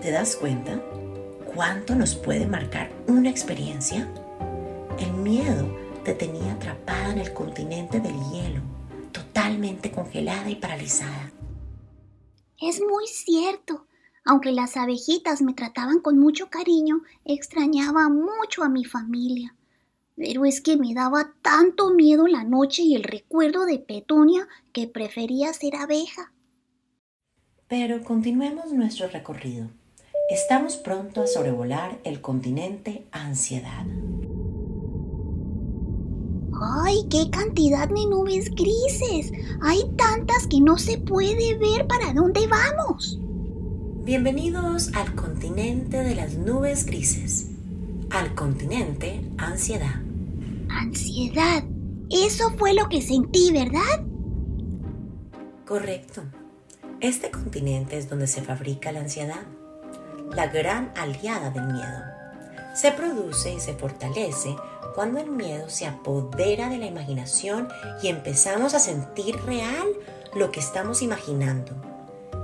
¿Te 0.00 0.12
das 0.12 0.36
cuenta 0.36 0.80
cuánto 1.52 1.96
nos 1.96 2.14
puede 2.14 2.46
marcar 2.46 2.92
una 3.08 3.28
experiencia? 3.28 4.08
El 5.00 5.12
miedo 5.14 5.66
te 6.04 6.14
tenía 6.14 6.52
atrapada 6.52 7.10
en 7.10 7.18
el 7.18 7.32
continente 7.32 7.98
del 7.98 8.14
hielo, 8.30 8.60
totalmente 9.12 9.90
congelada 9.90 10.50
y 10.50 10.56
paralizada. 10.56 11.32
Es 12.60 12.80
muy 12.80 13.06
cierto. 13.06 13.86
Aunque 14.24 14.52
las 14.52 14.76
abejitas 14.76 15.42
me 15.42 15.52
trataban 15.52 16.00
con 16.00 16.18
mucho 16.18 16.48
cariño, 16.48 17.02
extrañaba 17.24 18.08
mucho 18.08 18.62
a 18.62 18.68
mi 18.68 18.84
familia. 18.84 19.56
Pero 20.16 20.44
es 20.44 20.60
que 20.60 20.76
me 20.76 20.94
daba 20.94 21.32
tanto 21.42 21.90
miedo 21.90 22.26
la 22.28 22.44
noche 22.44 22.82
y 22.82 22.94
el 22.94 23.02
recuerdo 23.02 23.64
de 23.64 23.78
Petunia 23.78 24.46
que 24.72 24.86
prefería 24.86 25.52
ser 25.52 25.74
abeja. 25.76 26.32
Pero 27.66 28.04
continuemos 28.04 28.72
nuestro 28.72 29.08
recorrido. 29.08 29.68
Estamos 30.30 30.76
pronto 30.76 31.22
a 31.22 31.26
sobrevolar 31.26 31.98
el 32.04 32.20
continente 32.20 33.06
ansiedad. 33.10 33.84
¡Ay, 36.64 37.08
qué 37.10 37.28
cantidad 37.28 37.88
de 37.88 38.06
nubes 38.06 38.48
grises! 38.50 39.32
Hay 39.62 39.82
tantas 39.96 40.46
que 40.46 40.60
no 40.60 40.78
se 40.78 40.96
puede 40.96 41.56
ver 41.58 41.88
para 41.88 42.12
dónde 42.12 42.46
vamos. 42.46 43.18
Bienvenidos 44.04 44.94
al 44.94 45.12
continente 45.16 45.96
de 45.96 46.14
las 46.14 46.36
nubes 46.36 46.86
grises, 46.86 47.48
al 48.10 48.36
continente 48.36 49.28
ansiedad. 49.38 50.02
Ansiedad. 50.68 51.64
Eso 52.10 52.50
fue 52.56 52.74
lo 52.74 52.88
que 52.88 53.02
sentí, 53.02 53.50
¿verdad? 53.52 54.04
Correcto. 55.66 56.22
Este 57.00 57.32
continente 57.32 57.98
es 57.98 58.08
donde 58.08 58.28
se 58.28 58.40
fabrica 58.40 58.92
la 58.92 59.00
ansiedad, 59.00 59.46
la 60.32 60.46
gran 60.46 60.92
aliada 60.96 61.50
del 61.50 61.72
miedo. 61.72 62.11
Se 62.74 62.92
produce 62.92 63.52
y 63.52 63.60
se 63.60 63.74
fortalece 63.74 64.56
cuando 64.94 65.20
el 65.20 65.30
miedo 65.30 65.68
se 65.68 65.86
apodera 65.86 66.68
de 66.68 66.78
la 66.78 66.86
imaginación 66.86 67.68
y 68.02 68.08
empezamos 68.08 68.74
a 68.74 68.80
sentir 68.80 69.36
real 69.44 69.86
lo 70.34 70.50
que 70.50 70.60
estamos 70.60 71.02
imaginando. 71.02 71.72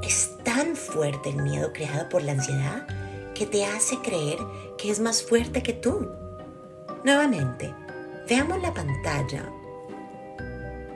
Es 0.02 0.36
tan 0.44 0.76
fuerte 0.76 1.30
el 1.30 1.42
miedo 1.42 1.72
creado 1.72 2.08
por 2.08 2.22
la 2.22 2.32
ansiedad 2.32 2.86
que 3.34 3.46
te 3.46 3.64
hace 3.64 3.98
creer 3.98 4.38
que 4.76 4.90
es 4.90 5.00
más 5.00 5.22
fuerte 5.22 5.62
que 5.62 5.72
tú. 5.72 6.10
Nuevamente, 7.04 7.74
veamos 8.28 8.60
la 8.60 8.74
pantalla. 8.74 9.50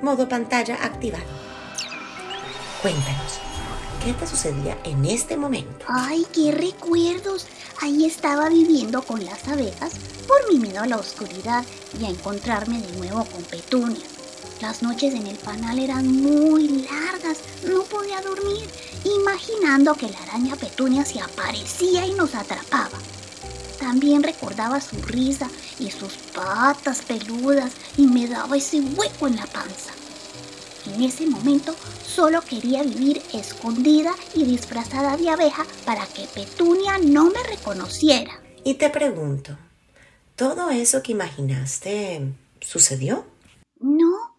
Modo 0.03 0.29
pantalla 0.29 0.85
activado. 0.85 1.25
Cuéntanos, 2.83 3.41
¿qué 4.05 4.13
te 4.15 4.27
sucedía 4.27 4.77
en 4.85 5.05
este 5.05 5.37
momento? 5.37 5.85
¡Ay, 5.87 6.27
qué 6.33 6.51
recuerdos! 6.51 7.47
Ahí 7.81 8.05
estaba 8.05 8.49
viviendo 8.49 9.03
con 9.03 9.25
las 9.25 9.47
abejas 9.47 9.93
por 10.27 10.53
mi 10.53 10.59
miedo 10.59 10.83
a 10.83 10.87
la 10.87 10.97
oscuridad 10.97 11.65
y 12.01 12.05
a 12.05 12.09
encontrarme 12.09 12.81
de 12.81 12.93
nuevo 12.97 13.25
con 13.27 13.43
Petunia. 13.45 14.05
Las 14.61 14.83
noches 14.83 15.15
en 15.15 15.27
el 15.27 15.37
panal 15.37 15.79
eran 15.79 16.07
muy 16.07 16.69
largas, 16.69 17.39
no 17.69 17.83
podía 17.85 18.21
dormir, 18.23 18.69
imaginando 19.05 19.95
que 19.95 20.09
la 20.09 20.19
araña 20.23 20.57
Petunia 20.57 21.05
se 21.05 21.21
aparecía 21.21 22.07
y 22.07 22.15
nos 22.15 22.35
atrapaba. 22.35 22.99
También 23.79 24.23
recordaba 24.23 24.81
su 24.81 24.97
risa 25.03 25.49
y 25.79 25.91
sus 25.91 26.15
patas 26.35 27.03
peludas 27.03 27.73
y 27.97 28.07
me 28.07 28.27
daba 28.27 28.57
ese 28.57 28.81
hueco 28.81 29.27
en 29.27 29.37
la 29.37 29.47
panza. 29.47 29.93
En 30.87 31.03
ese 31.03 31.27
momento 31.27 31.75
solo 32.05 32.41
quería 32.41 32.83
vivir 32.83 33.23
escondida 33.33 34.15
y 34.35 34.45
disfrazada 34.45 35.17
de 35.17 35.31
abeja 35.31 35.65
para 35.85 36.07
que 36.07 36.27
Petunia 36.35 36.99
no 36.99 37.27
me 37.27 37.43
reconociera. 37.45 38.43
Y 38.65 38.75
te 38.75 38.91
pregunto, 38.91 39.57
¿todo 40.37 40.71
eso 40.71 41.03
que 41.03 41.13
imaginaste 41.13 42.33
sucedió? 42.61 43.25
No, 43.79 44.37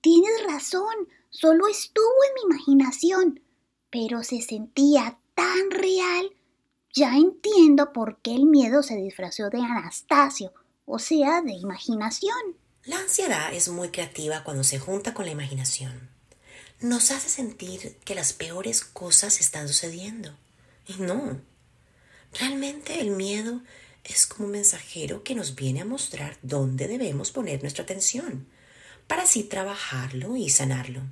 tienes 0.00 0.44
razón, 0.46 0.94
solo 1.30 1.66
estuvo 1.68 2.04
en 2.28 2.34
mi 2.34 2.54
imaginación, 2.54 3.40
pero 3.90 4.22
se 4.22 4.42
sentía 4.42 5.18
tan 5.34 5.70
real. 5.70 6.32
Ya 6.92 7.16
entiendo 7.16 7.92
por 7.92 8.18
qué 8.18 8.34
el 8.34 8.46
miedo 8.46 8.82
se 8.82 8.96
disfrazó 8.96 9.48
de 9.48 9.58
Anastasio, 9.58 10.52
o 10.86 10.98
sea, 10.98 11.40
de 11.42 11.52
imaginación. 11.52 12.59
La 12.86 12.98
ansiedad 12.98 13.52
es 13.52 13.68
muy 13.68 13.90
creativa 13.90 14.42
cuando 14.42 14.64
se 14.64 14.78
junta 14.78 15.12
con 15.12 15.26
la 15.26 15.32
imaginación. 15.32 16.08
Nos 16.80 17.10
hace 17.10 17.28
sentir 17.28 17.98
que 18.06 18.14
las 18.14 18.32
peores 18.32 18.84
cosas 18.84 19.38
están 19.38 19.68
sucediendo. 19.68 20.34
Y 20.86 20.94
no. 20.94 21.38
Realmente 22.32 22.98
el 23.00 23.10
miedo 23.10 23.60
es 24.02 24.26
como 24.26 24.46
un 24.46 24.52
mensajero 24.52 25.22
que 25.22 25.34
nos 25.34 25.56
viene 25.56 25.82
a 25.82 25.84
mostrar 25.84 26.38
dónde 26.40 26.88
debemos 26.88 27.32
poner 27.32 27.60
nuestra 27.60 27.84
atención, 27.84 28.46
para 29.06 29.24
así 29.24 29.42
trabajarlo 29.42 30.36
y 30.36 30.48
sanarlo. 30.48 31.02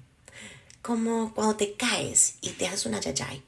Como 0.80 1.34
cuando 1.34 1.56
te 1.56 1.74
caes 1.74 2.36
y 2.40 2.50
te 2.50 2.66
haces 2.66 2.86
una 2.86 3.00
yayay. 3.00 3.42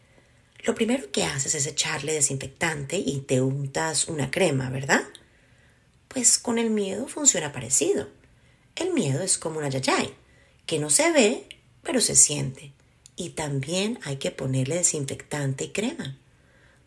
Lo 0.64 0.74
primero 0.74 1.10
que 1.10 1.24
haces 1.24 1.54
es 1.54 1.66
echarle 1.66 2.12
desinfectante 2.12 2.98
y 2.98 3.22
te 3.22 3.40
untas 3.40 4.08
una 4.08 4.30
crema, 4.30 4.68
¿verdad? 4.68 5.04
Pues 6.12 6.38
con 6.38 6.58
el 6.58 6.70
miedo 6.70 7.06
funciona 7.06 7.52
parecido. 7.52 8.08
El 8.74 8.92
miedo 8.92 9.22
es 9.22 9.38
como 9.38 9.58
una 9.58 9.68
yayay, 9.68 10.12
que 10.66 10.80
no 10.80 10.90
se 10.90 11.12
ve, 11.12 11.48
pero 11.82 12.00
se 12.00 12.16
siente. 12.16 12.72
y 13.20 13.30
también 13.30 13.98
hay 14.04 14.16
que 14.16 14.30
ponerle 14.30 14.76
desinfectante 14.76 15.64
y 15.64 15.72
crema. 15.72 16.16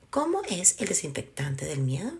¿Cómo 0.09 0.41
es 0.49 0.77
el 0.79 0.87
desinfectante 0.87 1.65
del 1.65 1.81
miedo? 1.81 2.11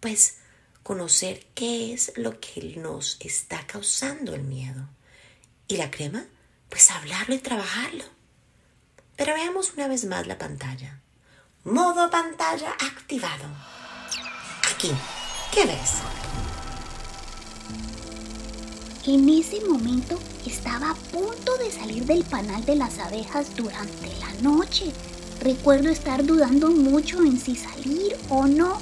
Pues 0.00 0.38
conocer 0.82 1.46
qué 1.54 1.92
es 1.94 2.12
lo 2.16 2.40
que 2.40 2.74
nos 2.76 3.16
está 3.20 3.64
causando 3.64 4.34
el 4.34 4.42
miedo. 4.42 4.88
¿Y 5.68 5.76
la 5.76 5.88
crema? 5.88 6.26
Pues 6.68 6.90
hablarlo 6.90 7.36
y 7.36 7.38
trabajarlo. 7.38 8.04
Pero 9.14 9.34
veamos 9.34 9.72
una 9.74 9.86
vez 9.86 10.04
más 10.04 10.26
la 10.26 10.36
pantalla. 10.36 11.00
Modo 11.62 12.10
pantalla 12.10 12.72
activado. 12.72 13.44
Aquí, 14.68 14.90
¿qué 15.52 15.64
ves? 15.64 15.92
En 19.06 19.28
ese 19.28 19.60
momento 19.60 20.18
estaba 20.46 20.92
a 20.92 20.94
punto 20.94 21.58
de 21.58 21.70
salir 21.70 22.06
del 22.06 22.24
panal 22.24 22.64
de 22.64 22.74
las 22.74 22.98
abejas 22.98 23.54
durante 23.54 24.08
la 24.18 24.32
noche. 24.40 24.92
Recuerdo 25.42 25.90
estar 25.90 26.24
dudando 26.24 26.70
mucho 26.70 27.22
en 27.22 27.38
si 27.38 27.54
salir 27.54 28.16
o 28.30 28.46
no. 28.46 28.78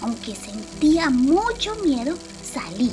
Aunque 0.00 0.34
sentía 0.34 1.10
mucho 1.10 1.74
miedo, 1.84 2.16
salí. 2.42 2.90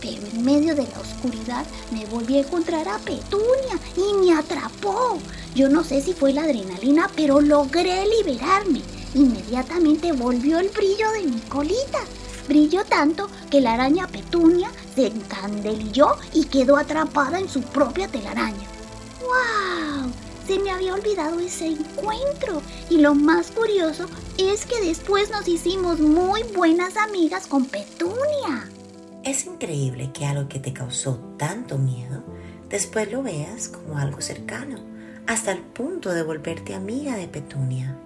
Pero 0.00 0.26
en 0.26 0.44
medio 0.44 0.74
de 0.74 0.88
la 0.88 0.98
oscuridad 0.98 1.64
me 1.92 2.06
volví 2.06 2.38
a 2.38 2.40
encontrar 2.40 2.88
a 2.88 2.98
Petunia 2.98 3.78
y 3.96 4.14
me 4.14 4.34
atrapó. 4.34 5.18
Yo 5.54 5.68
no 5.68 5.84
sé 5.84 6.02
si 6.02 6.12
fue 6.12 6.32
la 6.32 6.42
adrenalina, 6.42 7.08
pero 7.14 7.40
logré 7.40 8.04
liberarme. 8.18 8.82
Inmediatamente 9.14 10.10
volvió 10.10 10.58
el 10.58 10.70
brillo 10.70 11.08
de 11.12 11.22
mi 11.22 11.40
colita. 11.42 12.00
Brilló 12.48 12.84
tanto 12.84 13.28
que 13.48 13.60
la 13.60 13.74
araña 13.74 14.08
Petunia 14.08 14.70
se 14.96 15.08
encandelilló 15.08 16.16
y 16.32 16.46
quedó 16.46 16.78
atrapada 16.78 17.38
en 17.38 17.48
su 17.48 17.60
propia 17.60 18.08
telaraña. 18.08 18.66
¡Wow! 19.20 20.10
Se 20.46 20.58
me 20.58 20.70
había 20.70 20.94
olvidado 20.94 21.38
ese 21.38 21.66
encuentro. 21.66 22.62
Y 22.88 22.98
lo 22.98 23.14
más 23.14 23.50
curioso 23.50 24.06
es 24.38 24.64
que 24.64 24.80
después 24.80 25.30
nos 25.30 25.46
hicimos 25.46 26.00
muy 26.00 26.42
buenas 26.54 26.96
amigas 26.96 27.46
con 27.46 27.66
Petunia. 27.66 28.70
Es 29.22 29.44
increíble 29.44 30.12
que 30.12 30.24
algo 30.24 30.48
que 30.48 30.60
te 30.60 30.72
causó 30.72 31.16
tanto 31.36 31.78
miedo, 31.78 32.22
después 32.70 33.10
lo 33.12 33.22
veas 33.22 33.68
como 33.68 33.98
algo 33.98 34.20
cercano, 34.20 34.78
hasta 35.26 35.52
el 35.52 35.58
punto 35.58 36.14
de 36.14 36.22
volverte 36.22 36.74
amiga 36.74 37.16
de 37.16 37.26
Petunia. 37.26 37.98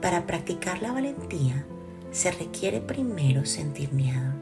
Para 0.00 0.26
practicar 0.26 0.80
la 0.80 0.92
valentía, 0.92 1.66
se 2.12 2.30
requiere 2.30 2.80
primero 2.80 3.44
sentir 3.44 3.92
miedo. 3.92 4.33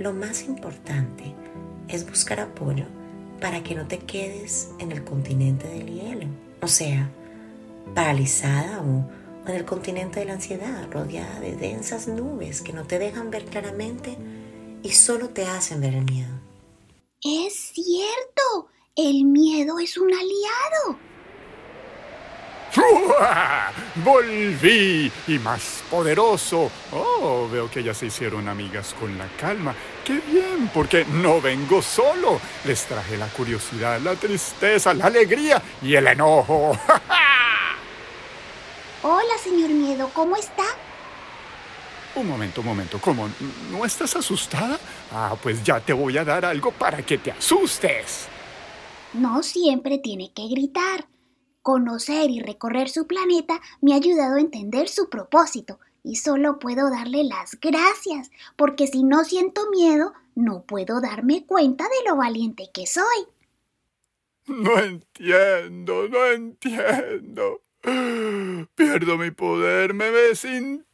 Lo 0.00 0.14
más 0.14 0.44
importante 0.44 1.34
es 1.86 2.08
buscar 2.08 2.40
apoyo 2.40 2.86
para 3.38 3.62
que 3.62 3.74
no 3.74 3.86
te 3.86 3.98
quedes 3.98 4.70
en 4.78 4.92
el 4.92 5.04
continente 5.04 5.68
del 5.68 5.88
hielo, 5.88 6.26
o 6.62 6.68
sea, 6.68 7.10
paralizada 7.94 8.80
o, 8.80 9.04
en 9.46 9.54
el 9.54 9.66
continente 9.66 10.20
de 10.20 10.24
la 10.24 10.32
ansiedad, 10.32 10.90
rodeada 10.90 11.40
de 11.40 11.54
densas 11.54 12.08
nubes 12.08 12.62
que 12.62 12.72
no 12.72 12.84
te 12.84 12.98
dejan 12.98 13.30
ver 13.30 13.44
claramente 13.44 14.16
y 14.82 14.88
solo 14.92 15.28
te 15.28 15.44
hacen 15.44 15.82
ver 15.82 15.92
el 15.92 16.06
miedo. 16.06 16.32
Es 17.22 17.72
cierto, 17.74 18.70
el 18.96 19.26
miedo 19.26 19.78
es 19.80 19.98
un 19.98 20.10
aliado. 20.14 21.09
Volví 24.04 25.10
y 25.26 25.38
más 25.38 25.82
poderoso. 25.90 26.70
Oh, 26.92 27.48
veo 27.50 27.70
que 27.70 27.82
ya 27.82 27.94
se 27.94 28.06
hicieron 28.06 28.48
amigas 28.48 28.94
con 28.98 29.16
la 29.18 29.26
calma. 29.38 29.74
Qué 30.04 30.20
bien, 30.20 30.70
porque 30.72 31.04
no 31.04 31.40
vengo 31.40 31.82
solo. 31.82 32.40
Les 32.64 32.84
traje 32.86 33.16
la 33.16 33.28
curiosidad, 33.28 34.00
la 34.00 34.14
tristeza, 34.14 34.94
la 34.94 35.06
alegría 35.06 35.60
y 35.82 35.94
el 35.94 36.06
enojo. 36.06 36.78
Hola, 39.02 39.38
señor 39.42 39.70
Miedo, 39.70 40.10
¿cómo 40.12 40.36
está? 40.36 40.64
Un 42.14 42.28
momento, 42.28 42.60
un 42.60 42.66
momento. 42.66 43.00
¿Cómo? 43.00 43.28
¿No 43.70 43.84
estás 43.84 44.14
asustada? 44.16 44.78
Ah, 45.12 45.36
pues 45.42 45.62
ya 45.62 45.80
te 45.80 45.92
voy 45.92 46.18
a 46.18 46.24
dar 46.24 46.44
algo 46.44 46.70
para 46.72 47.02
que 47.02 47.18
te 47.18 47.30
asustes. 47.30 48.28
No 49.12 49.42
siempre 49.42 49.98
tiene 49.98 50.32
que 50.32 50.48
gritar. 50.48 51.06
Conocer 51.62 52.30
y 52.30 52.40
recorrer 52.40 52.88
su 52.88 53.06
planeta 53.06 53.60
me 53.80 53.92
ha 53.92 53.96
ayudado 53.96 54.36
a 54.36 54.40
entender 54.40 54.88
su 54.88 55.10
propósito 55.10 55.78
y 56.02 56.16
solo 56.16 56.58
puedo 56.58 56.90
darle 56.90 57.24
las 57.24 57.58
gracias, 57.60 58.30
porque 58.56 58.86
si 58.86 59.02
no 59.02 59.24
siento 59.24 59.68
miedo, 59.70 60.14
no 60.34 60.62
puedo 60.62 61.00
darme 61.00 61.44
cuenta 61.44 61.84
de 61.84 62.08
lo 62.10 62.16
valiente 62.16 62.70
que 62.72 62.86
soy. 62.86 63.26
No 64.46 64.78
entiendo, 64.78 66.08
no 66.08 66.26
entiendo. 66.26 67.60
Pierdo 68.74 69.16
mi 69.16 69.30
poder, 69.30 69.94
me 69.94 70.10
desintegro. 70.10 70.84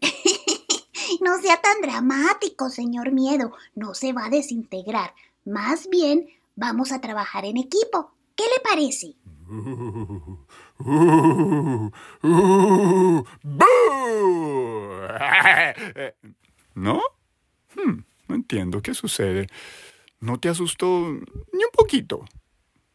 no 1.20 1.38
sea 1.40 1.60
tan 1.60 1.80
dramático, 1.80 2.70
señor 2.70 3.12
Miedo. 3.12 3.52
No 3.74 3.94
se 3.94 4.12
va 4.12 4.26
a 4.26 4.30
desintegrar. 4.30 5.14
Más 5.44 5.88
bien, 5.88 6.28
vamos 6.56 6.92
a 6.92 7.00
trabajar 7.00 7.44
en 7.44 7.56
equipo. 7.56 8.12
¿Qué 8.34 8.44
le 8.44 8.60
parece? 8.62 9.14
¿No? 16.74 17.00
Hmm, 17.74 18.04
no 18.28 18.34
entiendo. 18.34 18.82
¿Qué 18.82 18.94
sucede? 18.94 19.46
¿No 20.20 20.40
te 20.40 20.48
asustó 20.48 20.86
ni 20.88 21.64
un 21.64 21.70
poquito? 21.72 22.24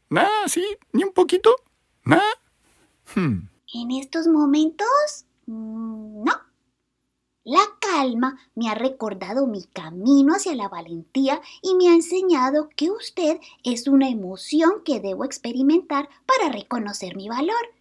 ¿Nada 0.10 0.47
sí? 0.47 0.65
¿Ni 0.91 1.04
un 1.04 1.13
poquito? 1.13 1.56
¿Nada? 2.04 2.23
Hmm. 3.15 3.47
En 3.73 3.91
estos 3.91 4.28
momentos, 4.28 5.25
mm, 5.45 6.23
no. 6.23 6.48
La 7.49 7.65
calma 7.79 8.38
me 8.53 8.69
ha 8.69 8.75
recordado 8.75 9.47
mi 9.47 9.63
camino 9.63 10.35
hacia 10.35 10.53
la 10.53 10.69
valentía 10.69 11.41
y 11.63 11.73
me 11.73 11.89
ha 11.89 11.95
enseñado 11.95 12.69
que 12.75 12.91
usted 12.91 13.39
es 13.63 13.88
una 13.88 14.07
emoción 14.07 14.83
que 14.85 14.99
debo 14.99 15.25
experimentar 15.25 16.09
para 16.27 16.51
reconocer 16.51 17.15
mi 17.15 17.27
valor. 17.27 17.73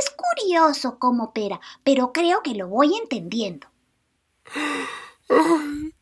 Es 0.00 0.10
curioso 0.10 0.98
cómo 0.98 1.26
opera, 1.26 1.60
pero 1.84 2.12
creo 2.12 2.42
que 2.42 2.56
lo 2.56 2.66
voy 2.66 2.96
entendiendo. 3.00 3.68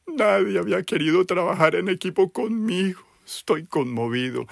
nadie 0.07 0.59
había 0.59 0.83
querido 0.83 1.27
trabajar 1.27 1.75
en 1.75 1.90
equipo 1.90 2.33
conmigo. 2.33 3.03
Estoy 3.27 3.66
conmovido. 3.66 4.46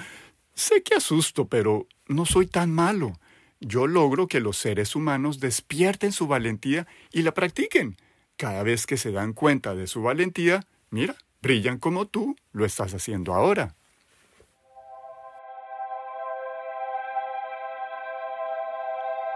Sé 0.52 0.82
que 0.82 0.96
asusto, 0.96 1.46
pero 1.46 1.86
no 2.08 2.26
soy 2.26 2.46
tan 2.46 2.70
malo. 2.70 3.14
Yo 3.58 3.86
logro 3.86 4.26
que 4.26 4.40
los 4.40 4.58
seres 4.58 4.94
humanos 4.94 5.40
despierten 5.40 6.12
su 6.12 6.26
valentía 6.26 6.86
y 7.10 7.22
la 7.22 7.32
practiquen. 7.32 7.96
Cada 8.40 8.62
vez 8.62 8.86
que 8.86 8.96
se 8.96 9.12
dan 9.12 9.34
cuenta 9.34 9.74
de 9.74 9.86
su 9.86 10.00
valentía, 10.00 10.64
mira, 10.88 11.14
brillan 11.42 11.78
como 11.78 12.06
tú 12.06 12.36
lo 12.52 12.64
estás 12.64 12.94
haciendo 12.94 13.34
ahora. 13.34 13.74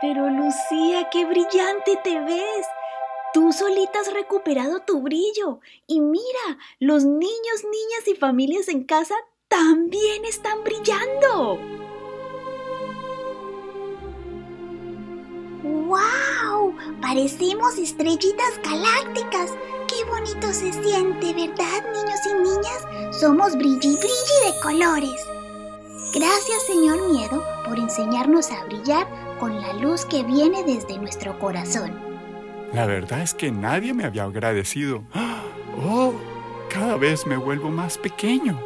Pero 0.01 0.31
Lucía, 0.31 1.11
qué 1.12 1.27
brillante 1.27 1.99
te 2.03 2.19
ves. 2.21 2.67
Tú 3.35 3.53
solita 3.53 4.01
has 4.01 4.11
recuperado 4.11 4.81
tu 4.81 5.03
brillo. 5.03 5.61
Y 5.87 6.01
mira, 6.01 6.57
los 6.79 7.05
niños, 7.05 7.62
niñas 7.62 8.09
y 8.09 8.14
familias 8.14 8.69
en 8.69 8.85
casa 8.85 9.17
también 9.49 10.25
están 10.25 10.64
brillando. 10.64 11.59
¡Wow! 15.85 16.75
Parecemos 17.03 17.77
estrellitas 17.79 18.59
galácticas. 18.64 19.53
¡Qué 19.87 20.05
bonito 20.09 20.47
se 20.49 20.73
siente, 20.73 21.35
¿verdad, 21.35 21.83
niños 21.92 22.20
y 22.27 22.35
niñas? 22.42 23.18
Somos 23.20 23.55
brilli 23.57 23.77
brilli 23.97 24.37
de 24.47 24.61
colores. 24.62 25.20
Gracias, 26.14 26.66
señor 26.66 27.11
Miedo, 27.11 27.44
por 27.66 27.79
enseñarnos 27.79 28.51
a 28.51 28.64
brillar 28.64 29.07
con 29.38 29.61
la 29.61 29.75
luz 29.75 30.05
que 30.07 30.23
viene 30.23 30.64
desde 30.64 30.99
nuestro 30.99 31.38
corazón. 31.38 31.92
La 32.73 32.87
verdad 32.87 33.20
es 33.20 33.35
que 33.35 33.53
nadie 33.53 33.92
me 33.92 34.05
había 34.05 34.25
agradecido. 34.25 35.05
¡Oh! 35.85 36.14
Cada 36.70 36.97
vez 36.97 37.27
me 37.27 37.37
vuelvo 37.37 37.68
más 37.68 37.99
pequeño. 37.99 38.59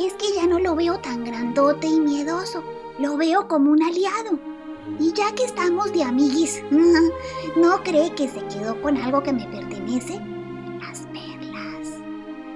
Es 0.00 0.14
que 0.14 0.34
ya 0.34 0.46
no 0.46 0.58
lo 0.58 0.74
veo 0.74 0.98
tan 0.98 1.24
grandote 1.24 1.86
y 1.86 2.00
miedoso. 2.00 2.62
Lo 2.98 3.16
veo 3.16 3.46
como 3.46 3.70
un 3.70 3.82
aliado. 3.82 4.38
Y 4.98 5.12
ya 5.12 5.34
que 5.34 5.44
estamos 5.44 5.92
de 5.92 6.02
amiguis, 6.02 6.62
¿no 7.56 7.82
cree 7.82 8.14
que 8.14 8.28
se 8.28 8.44
quedó 8.46 8.80
con 8.80 8.96
algo 8.96 9.22
que 9.22 9.32
me 9.32 9.46
pertenece? 9.46 10.20
Las 10.80 11.00
perlas. 11.12 12.00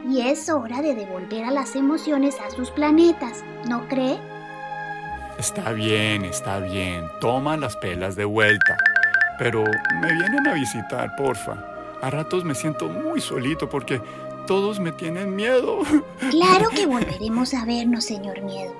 Y 0.08 0.20
es 0.22 0.48
hora 0.48 0.82
de 0.82 0.94
devolver 0.94 1.44
a 1.44 1.50
las 1.50 1.76
emociones 1.76 2.36
a 2.40 2.50
sus 2.50 2.70
planetas, 2.70 3.44
¿no 3.68 3.86
cree? 3.88 4.18
Está 5.38 5.72
bien, 5.72 6.24
está 6.24 6.58
bien. 6.60 7.08
Toma 7.20 7.56
las 7.56 7.76
perlas 7.76 8.14
de 8.14 8.26
vuelta. 8.26 8.76
Pero 9.38 9.64
me 10.00 10.12
vienen 10.12 10.46
a 10.46 10.54
visitar, 10.54 11.16
porfa. 11.16 11.64
A 12.02 12.10
ratos 12.10 12.44
me 12.44 12.54
siento 12.54 12.88
muy 12.88 13.20
solito 13.20 13.68
porque 13.68 14.00
Todos 14.46 14.80
me 14.80 14.92
tienen 14.92 15.36
miedo. 15.36 15.78
Claro 16.30 16.68
que 16.70 16.86
volveremos 16.86 17.54
a 17.54 17.64
vernos, 17.64 18.04
señor 18.04 18.42
Miedo. 18.42 18.72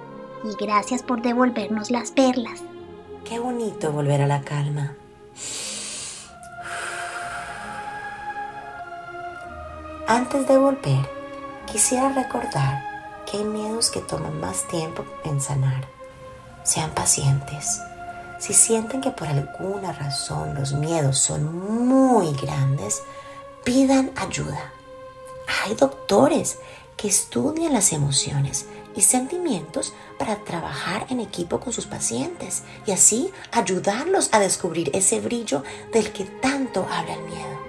Y 0.44 0.62
gracias 0.62 1.02
por 1.02 1.22
devolvernos 1.22 1.90
las 1.90 2.10
perlas. 2.10 2.62
Qué 3.24 3.38
bonito 3.38 3.92
volver 3.92 4.22
a 4.22 4.26
la 4.26 4.40
calma. 4.42 4.96
Antes 10.06 10.48
de 10.48 10.58
volver, 10.58 11.08
quisiera 11.70 12.08
recordar 12.08 12.82
que 13.26 13.38
hay 13.38 13.44
miedos 13.44 13.90
que 13.90 14.00
toman 14.00 14.40
más 14.40 14.66
tiempo 14.68 15.04
en 15.24 15.40
sanar. 15.40 15.86
Sean 16.64 16.90
pacientes. 16.90 17.80
Si 18.38 18.54
sienten 18.54 19.00
que 19.00 19.10
por 19.10 19.28
alguna 19.28 19.92
razón 19.92 20.54
los 20.54 20.72
miedos 20.72 21.18
son 21.18 21.86
muy 21.86 22.32
grandes, 22.34 23.02
pidan 23.64 24.10
ayuda. 24.16 24.72
Hay 25.62 25.74
doctores 25.74 26.58
que 26.96 27.08
estudian 27.08 27.72
las 27.72 27.92
emociones 27.92 28.66
y 28.94 29.02
sentimientos 29.02 29.92
para 30.18 30.36
trabajar 30.44 31.06
en 31.10 31.20
equipo 31.20 31.60
con 31.60 31.72
sus 31.72 31.86
pacientes 31.86 32.62
y 32.86 32.92
así 32.92 33.30
ayudarlos 33.52 34.30
a 34.32 34.40
descubrir 34.40 34.90
ese 34.94 35.20
brillo 35.20 35.62
del 35.92 36.12
que 36.12 36.24
tanto 36.24 36.86
habla 36.90 37.14
el 37.14 37.22
miedo. 37.22 37.60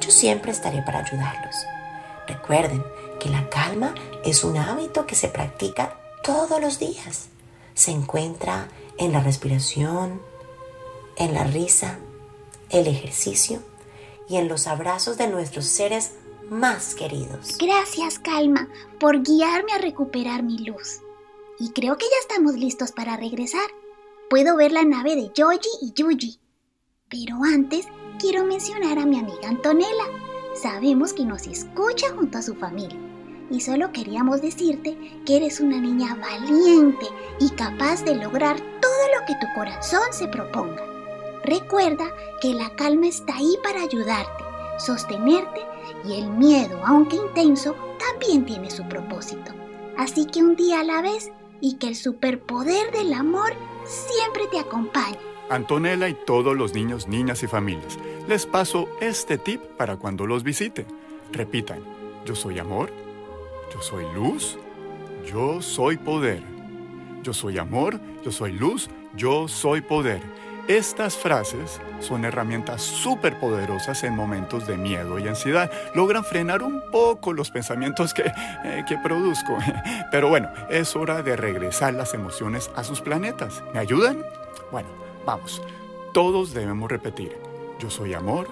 Yo 0.00 0.10
siempre 0.10 0.52
estaré 0.52 0.82
para 0.82 1.00
ayudarlos. 1.00 1.54
Recuerden 2.26 2.84
que 3.18 3.28
la 3.28 3.48
calma 3.48 3.94
es 4.24 4.44
un 4.44 4.56
hábito 4.56 5.06
que 5.06 5.14
se 5.14 5.28
practica 5.28 5.98
todos 6.22 6.60
los 6.60 6.78
días. 6.78 7.28
Se 7.74 7.90
encuentra 7.90 8.68
en 8.98 9.12
la 9.12 9.20
respiración, 9.20 10.20
en 11.16 11.34
la 11.34 11.44
risa, 11.44 11.98
el 12.70 12.86
ejercicio 12.86 13.62
y 14.28 14.36
en 14.36 14.48
los 14.48 14.66
abrazos 14.66 15.18
de 15.18 15.26
nuestros 15.26 15.66
seres 15.66 16.12
más 16.50 16.94
queridos. 16.94 17.56
Gracias, 17.58 18.18
Calma, 18.18 18.68
por 18.98 19.22
guiarme 19.22 19.72
a 19.72 19.78
recuperar 19.78 20.42
mi 20.42 20.58
luz. 20.58 21.00
Y 21.58 21.70
creo 21.70 21.96
que 21.96 22.06
ya 22.06 22.16
estamos 22.22 22.54
listos 22.54 22.92
para 22.92 23.16
regresar. 23.16 23.68
Puedo 24.28 24.56
ver 24.56 24.72
la 24.72 24.84
nave 24.84 25.16
de 25.16 25.30
Yoji 25.34 25.70
y 25.82 25.92
Yuji. 25.94 26.38
Pero 27.08 27.36
antes 27.44 27.86
quiero 28.18 28.44
mencionar 28.44 28.98
a 28.98 29.06
mi 29.06 29.18
amiga 29.18 29.48
Antonella. 29.48 30.04
Sabemos 30.54 31.12
que 31.12 31.24
nos 31.24 31.46
escucha 31.46 32.10
junto 32.14 32.38
a 32.38 32.42
su 32.42 32.54
familia. 32.54 32.98
Y 33.50 33.60
solo 33.60 33.92
queríamos 33.92 34.40
decirte 34.40 34.96
que 35.26 35.36
eres 35.36 35.60
una 35.60 35.80
niña 35.80 36.14
valiente 36.14 37.06
y 37.40 37.50
capaz 37.50 38.04
de 38.04 38.14
lograr 38.14 38.56
todo 38.80 39.18
lo 39.18 39.26
que 39.26 39.34
tu 39.40 39.46
corazón 39.54 40.12
se 40.12 40.28
proponga. 40.28 40.84
Recuerda 41.44 42.04
que 42.40 42.54
la 42.54 42.74
calma 42.76 43.08
está 43.08 43.36
ahí 43.36 43.56
para 43.62 43.82
ayudarte, 43.82 44.44
sostenerte 44.78 45.60
y 46.04 46.20
el 46.20 46.30
miedo, 46.30 46.80
aunque 46.84 47.16
intenso, 47.16 47.74
también 47.98 48.44
tiene 48.44 48.70
su 48.70 48.86
propósito. 48.88 49.52
Así 49.96 50.26
que 50.26 50.42
un 50.42 50.56
día 50.56 50.80
a 50.80 50.84
la 50.84 51.02
vez 51.02 51.30
y 51.60 51.76
que 51.76 51.88
el 51.88 51.96
superpoder 51.96 52.90
del 52.92 53.12
amor 53.12 53.52
siempre 53.84 54.46
te 54.50 54.58
acompañe. 54.58 55.18
Antonella 55.50 56.08
y 56.08 56.14
todos 56.14 56.56
los 56.56 56.74
niños, 56.74 57.08
niñas 57.08 57.42
y 57.42 57.46
familias, 57.46 57.98
les 58.28 58.46
paso 58.46 58.88
este 59.00 59.36
tip 59.36 59.60
para 59.76 59.96
cuando 59.96 60.26
los 60.26 60.42
visite. 60.42 60.86
Repitan, 61.32 61.80
yo 62.24 62.34
soy 62.34 62.58
amor, 62.58 62.90
yo 63.74 63.82
soy 63.82 64.04
luz, 64.14 64.56
yo 65.26 65.60
soy 65.60 65.96
poder. 65.96 66.42
Yo 67.22 67.34
soy 67.34 67.58
amor, 67.58 68.00
yo 68.24 68.32
soy 68.32 68.52
luz, 68.52 68.88
yo 69.14 69.46
soy 69.46 69.82
poder. 69.82 70.22
Estas 70.70 71.16
frases 71.16 71.80
son 71.98 72.24
herramientas 72.24 72.80
súper 72.80 73.40
poderosas 73.40 74.04
en 74.04 74.14
momentos 74.14 74.68
de 74.68 74.76
miedo 74.76 75.18
y 75.18 75.26
ansiedad. 75.26 75.68
Logran 75.96 76.22
frenar 76.22 76.62
un 76.62 76.80
poco 76.92 77.32
los 77.32 77.50
pensamientos 77.50 78.14
que, 78.14 78.32
eh, 78.62 78.84
que 78.86 78.96
produzco. 78.98 79.58
Pero 80.12 80.28
bueno, 80.28 80.48
es 80.70 80.94
hora 80.94 81.24
de 81.24 81.34
regresar 81.34 81.94
las 81.94 82.14
emociones 82.14 82.70
a 82.76 82.84
sus 82.84 83.00
planetas. 83.00 83.64
¿Me 83.74 83.80
ayudan? 83.80 84.24
Bueno, 84.70 84.88
vamos. 85.26 85.60
Todos 86.14 86.54
debemos 86.54 86.88
repetir. 86.88 87.36
Yo 87.80 87.90
soy 87.90 88.14
amor, 88.14 88.46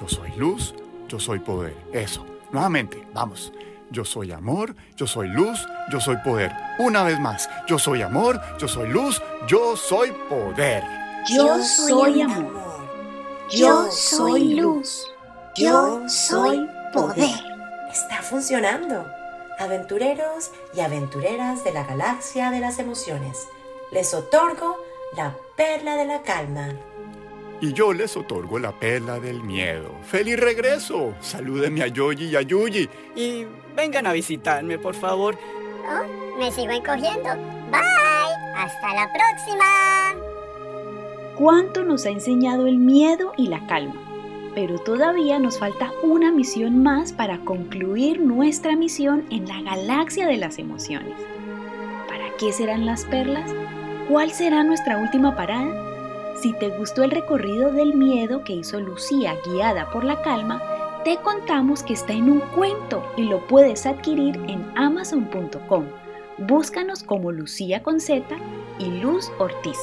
yo 0.00 0.08
soy 0.08 0.32
luz, 0.38 0.74
yo 1.06 1.20
soy 1.20 1.38
poder. 1.38 1.76
Eso. 1.92 2.24
Nuevamente, 2.50 3.06
vamos. 3.12 3.52
Yo 3.90 4.06
soy 4.06 4.32
amor, 4.32 4.74
yo 4.96 5.06
soy 5.06 5.28
luz, 5.28 5.68
yo 5.92 6.00
soy 6.00 6.16
poder. 6.24 6.50
Una 6.78 7.02
vez 7.02 7.20
más, 7.20 7.46
yo 7.66 7.78
soy 7.78 8.00
amor, 8.00 8.40
yo 8.58 8.68
soy 8.68 8.88
luz, 8.88 9.22
yo 9.46 9.76
soy 9.76 10.12
poder. 10.30 11.07
Yo 11.28 11.62
soy 11.62 12.22
amor. 12.22 12.52
Yo 13.50 13.90
soy 13.90 14.54
luz. 14.54 15.06
Yo 15.56 16.08
soy 16.08 16.68
poder. 16.92 17.38
Está 17.92 18.22
funcionando. 18.22 19.06
Aventureros 19.58 20.52
y 20.74 20.80
aventureras 20.80 21.64
de 21.64 21.72
la 21.72 21.84
galaxia 21.84 22.50
de 22.50 22.60
las 22.60 22.78
emociones, 22.78 23.48
les 23.90 24.14
otorgo 24.14 24.76
la 25.16 25.34
perla 25.56 25.96
de 25.96 26.04
la 26.04 26.22
calma. 26.22 26.68
Y 27.60 27.72
yo 27.72 27.92
les 27.92 28.16
otorgo 28.16 28.58
la 28.60 28.70
perla 28.72 29.18
del 29.18 29.42
miedo. 29.42 29.90
¡Feliz 30.04 30.38
regreso! 30.38 31.14
Salúdenme 31.20 31.82
a 31.82 31.88
Yoyi 31.88 32.26
y 32.26 32.36
a 32.36 32.42
Yuyi. 32.42 32.88
Y 33.16 33.46
vengan 33.74 34.06
a 34.06 34.12
visitarme, 34.12 34.78
por 34.78 34.94
favor. 34.94 35.36
Oh, 35.90 36.38
me 36.38 36.52
sigo 36.52 36.70
encogiendo. 36.70 37.34
Bye. 37.70 38.54
Hasta 38.54 38.94
la 38.94 39.10
próxima. 39.12 40.27
¿Cuánto 41.38 41.84
nos 41.84 42.04
ha 42.04 42.10
enseñado 42.10 42.66
el 42.66 42.78
miedo 42.78 43.32
y 43.36 43.46
la 43.46 43.64
calma? 43.68 43.94
Pero 44.56 44.80
todavía 44.80 45.38
nos 45.38 45.56
falta 45.60 45.92
una 46.02 46.32
misión 46.32 46.82
más 46.82 47.12
para 47.12 47.38
concluir 47.44 48.20
nuestra 48.20 48.74
misión 48.74 49.24
en 49.30 49.46
la 49.46 49.62
galaxia 49.62 50.26
de 50.26 50.36
las 50.36 50.58
emociones. 50.58 51.14
¿Para 52.08 52.24
qué 52.40 52.52
serán 52.52 52.86
las 52.86 53.04
perlas? 53.04 53.48
¿Cuál 54.08 54.32
será 54.32 54.64
nuestra 54.64 54.98
última 54.98 55.36
parada? 55.36 56.34
Si 56.42 56.52
te 56.54 56.70
gustó 56.70 57.04
el 57.04 57.12
recorrido 57.12 57.70
del 57.70 57.94
miedo 57.94 58.42
que 58.42 58.54
hizo 58.54 58.80
Lucía 58.80 59.36
guiada 59.46 59.90
por 59.90 60.02
la 60.02 60.20
calma, 60.22 60.60
te 61.04 61.18
contamos 61.18 61.84
que 61.84 61.92
está 61.92 62.14
en 62.14 62.30
un 62.30 62.40
cuento 62.40 63.00
y 63.16 63.22
lo 63.22 63.46
puedes 63.46 63.86
adquirir 63.86 64.34
en 64.48 64.68
amazon.com. 64.74 65.84
Búscanos 66.38 67.04
como 67.04 67.30
Lucía 67.30 67.80
con 67.84 67.98
y 68.80 68.84
Luz 69.00 69.30
Ortiz. 69.38 69.78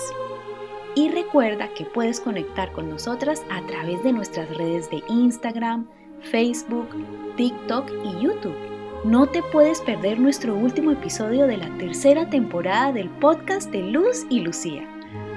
Y 0.96 1.10
recuerda 1.10 1.68
que 1.74 1.84
puedes 1.84 2.22
conectar 2.22 2.72
con 2.72 2.90
nosotras 2.90 3.44
a 3.52 3.62
través 3.68 4.02
de 4.04 4.14
nuestras 4.14 4.50
redes 4.58 4.90
de 4.90 5.04
Instagram, 5.10 5.88
Facebook, 6.32 6.88
TikTok 7.36 7.92
y 8.04 8.24
YouTube. 8.24 8.56
No 9.04 9.28
te 9.28 9.44
puedes 9.44 9.82
perder 9.82 10.20
nuestro 10.20 10.56
último 10.56 10.92
episodio 10.92 11.48
de 11.48 11.58
la 11.58 11.70
tercera 11.78 12.30
temporada 12.30 12.94
del 12.94 13.10
podcast 13.10 13.70
de 13.72 13.82
Luz 13.82 14.26
y 14.30 14.40
Lucía. 14.40 14.88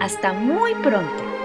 Hasta 0.01 0.33
muy 0.33 0.75
pronto. 0.77 1.38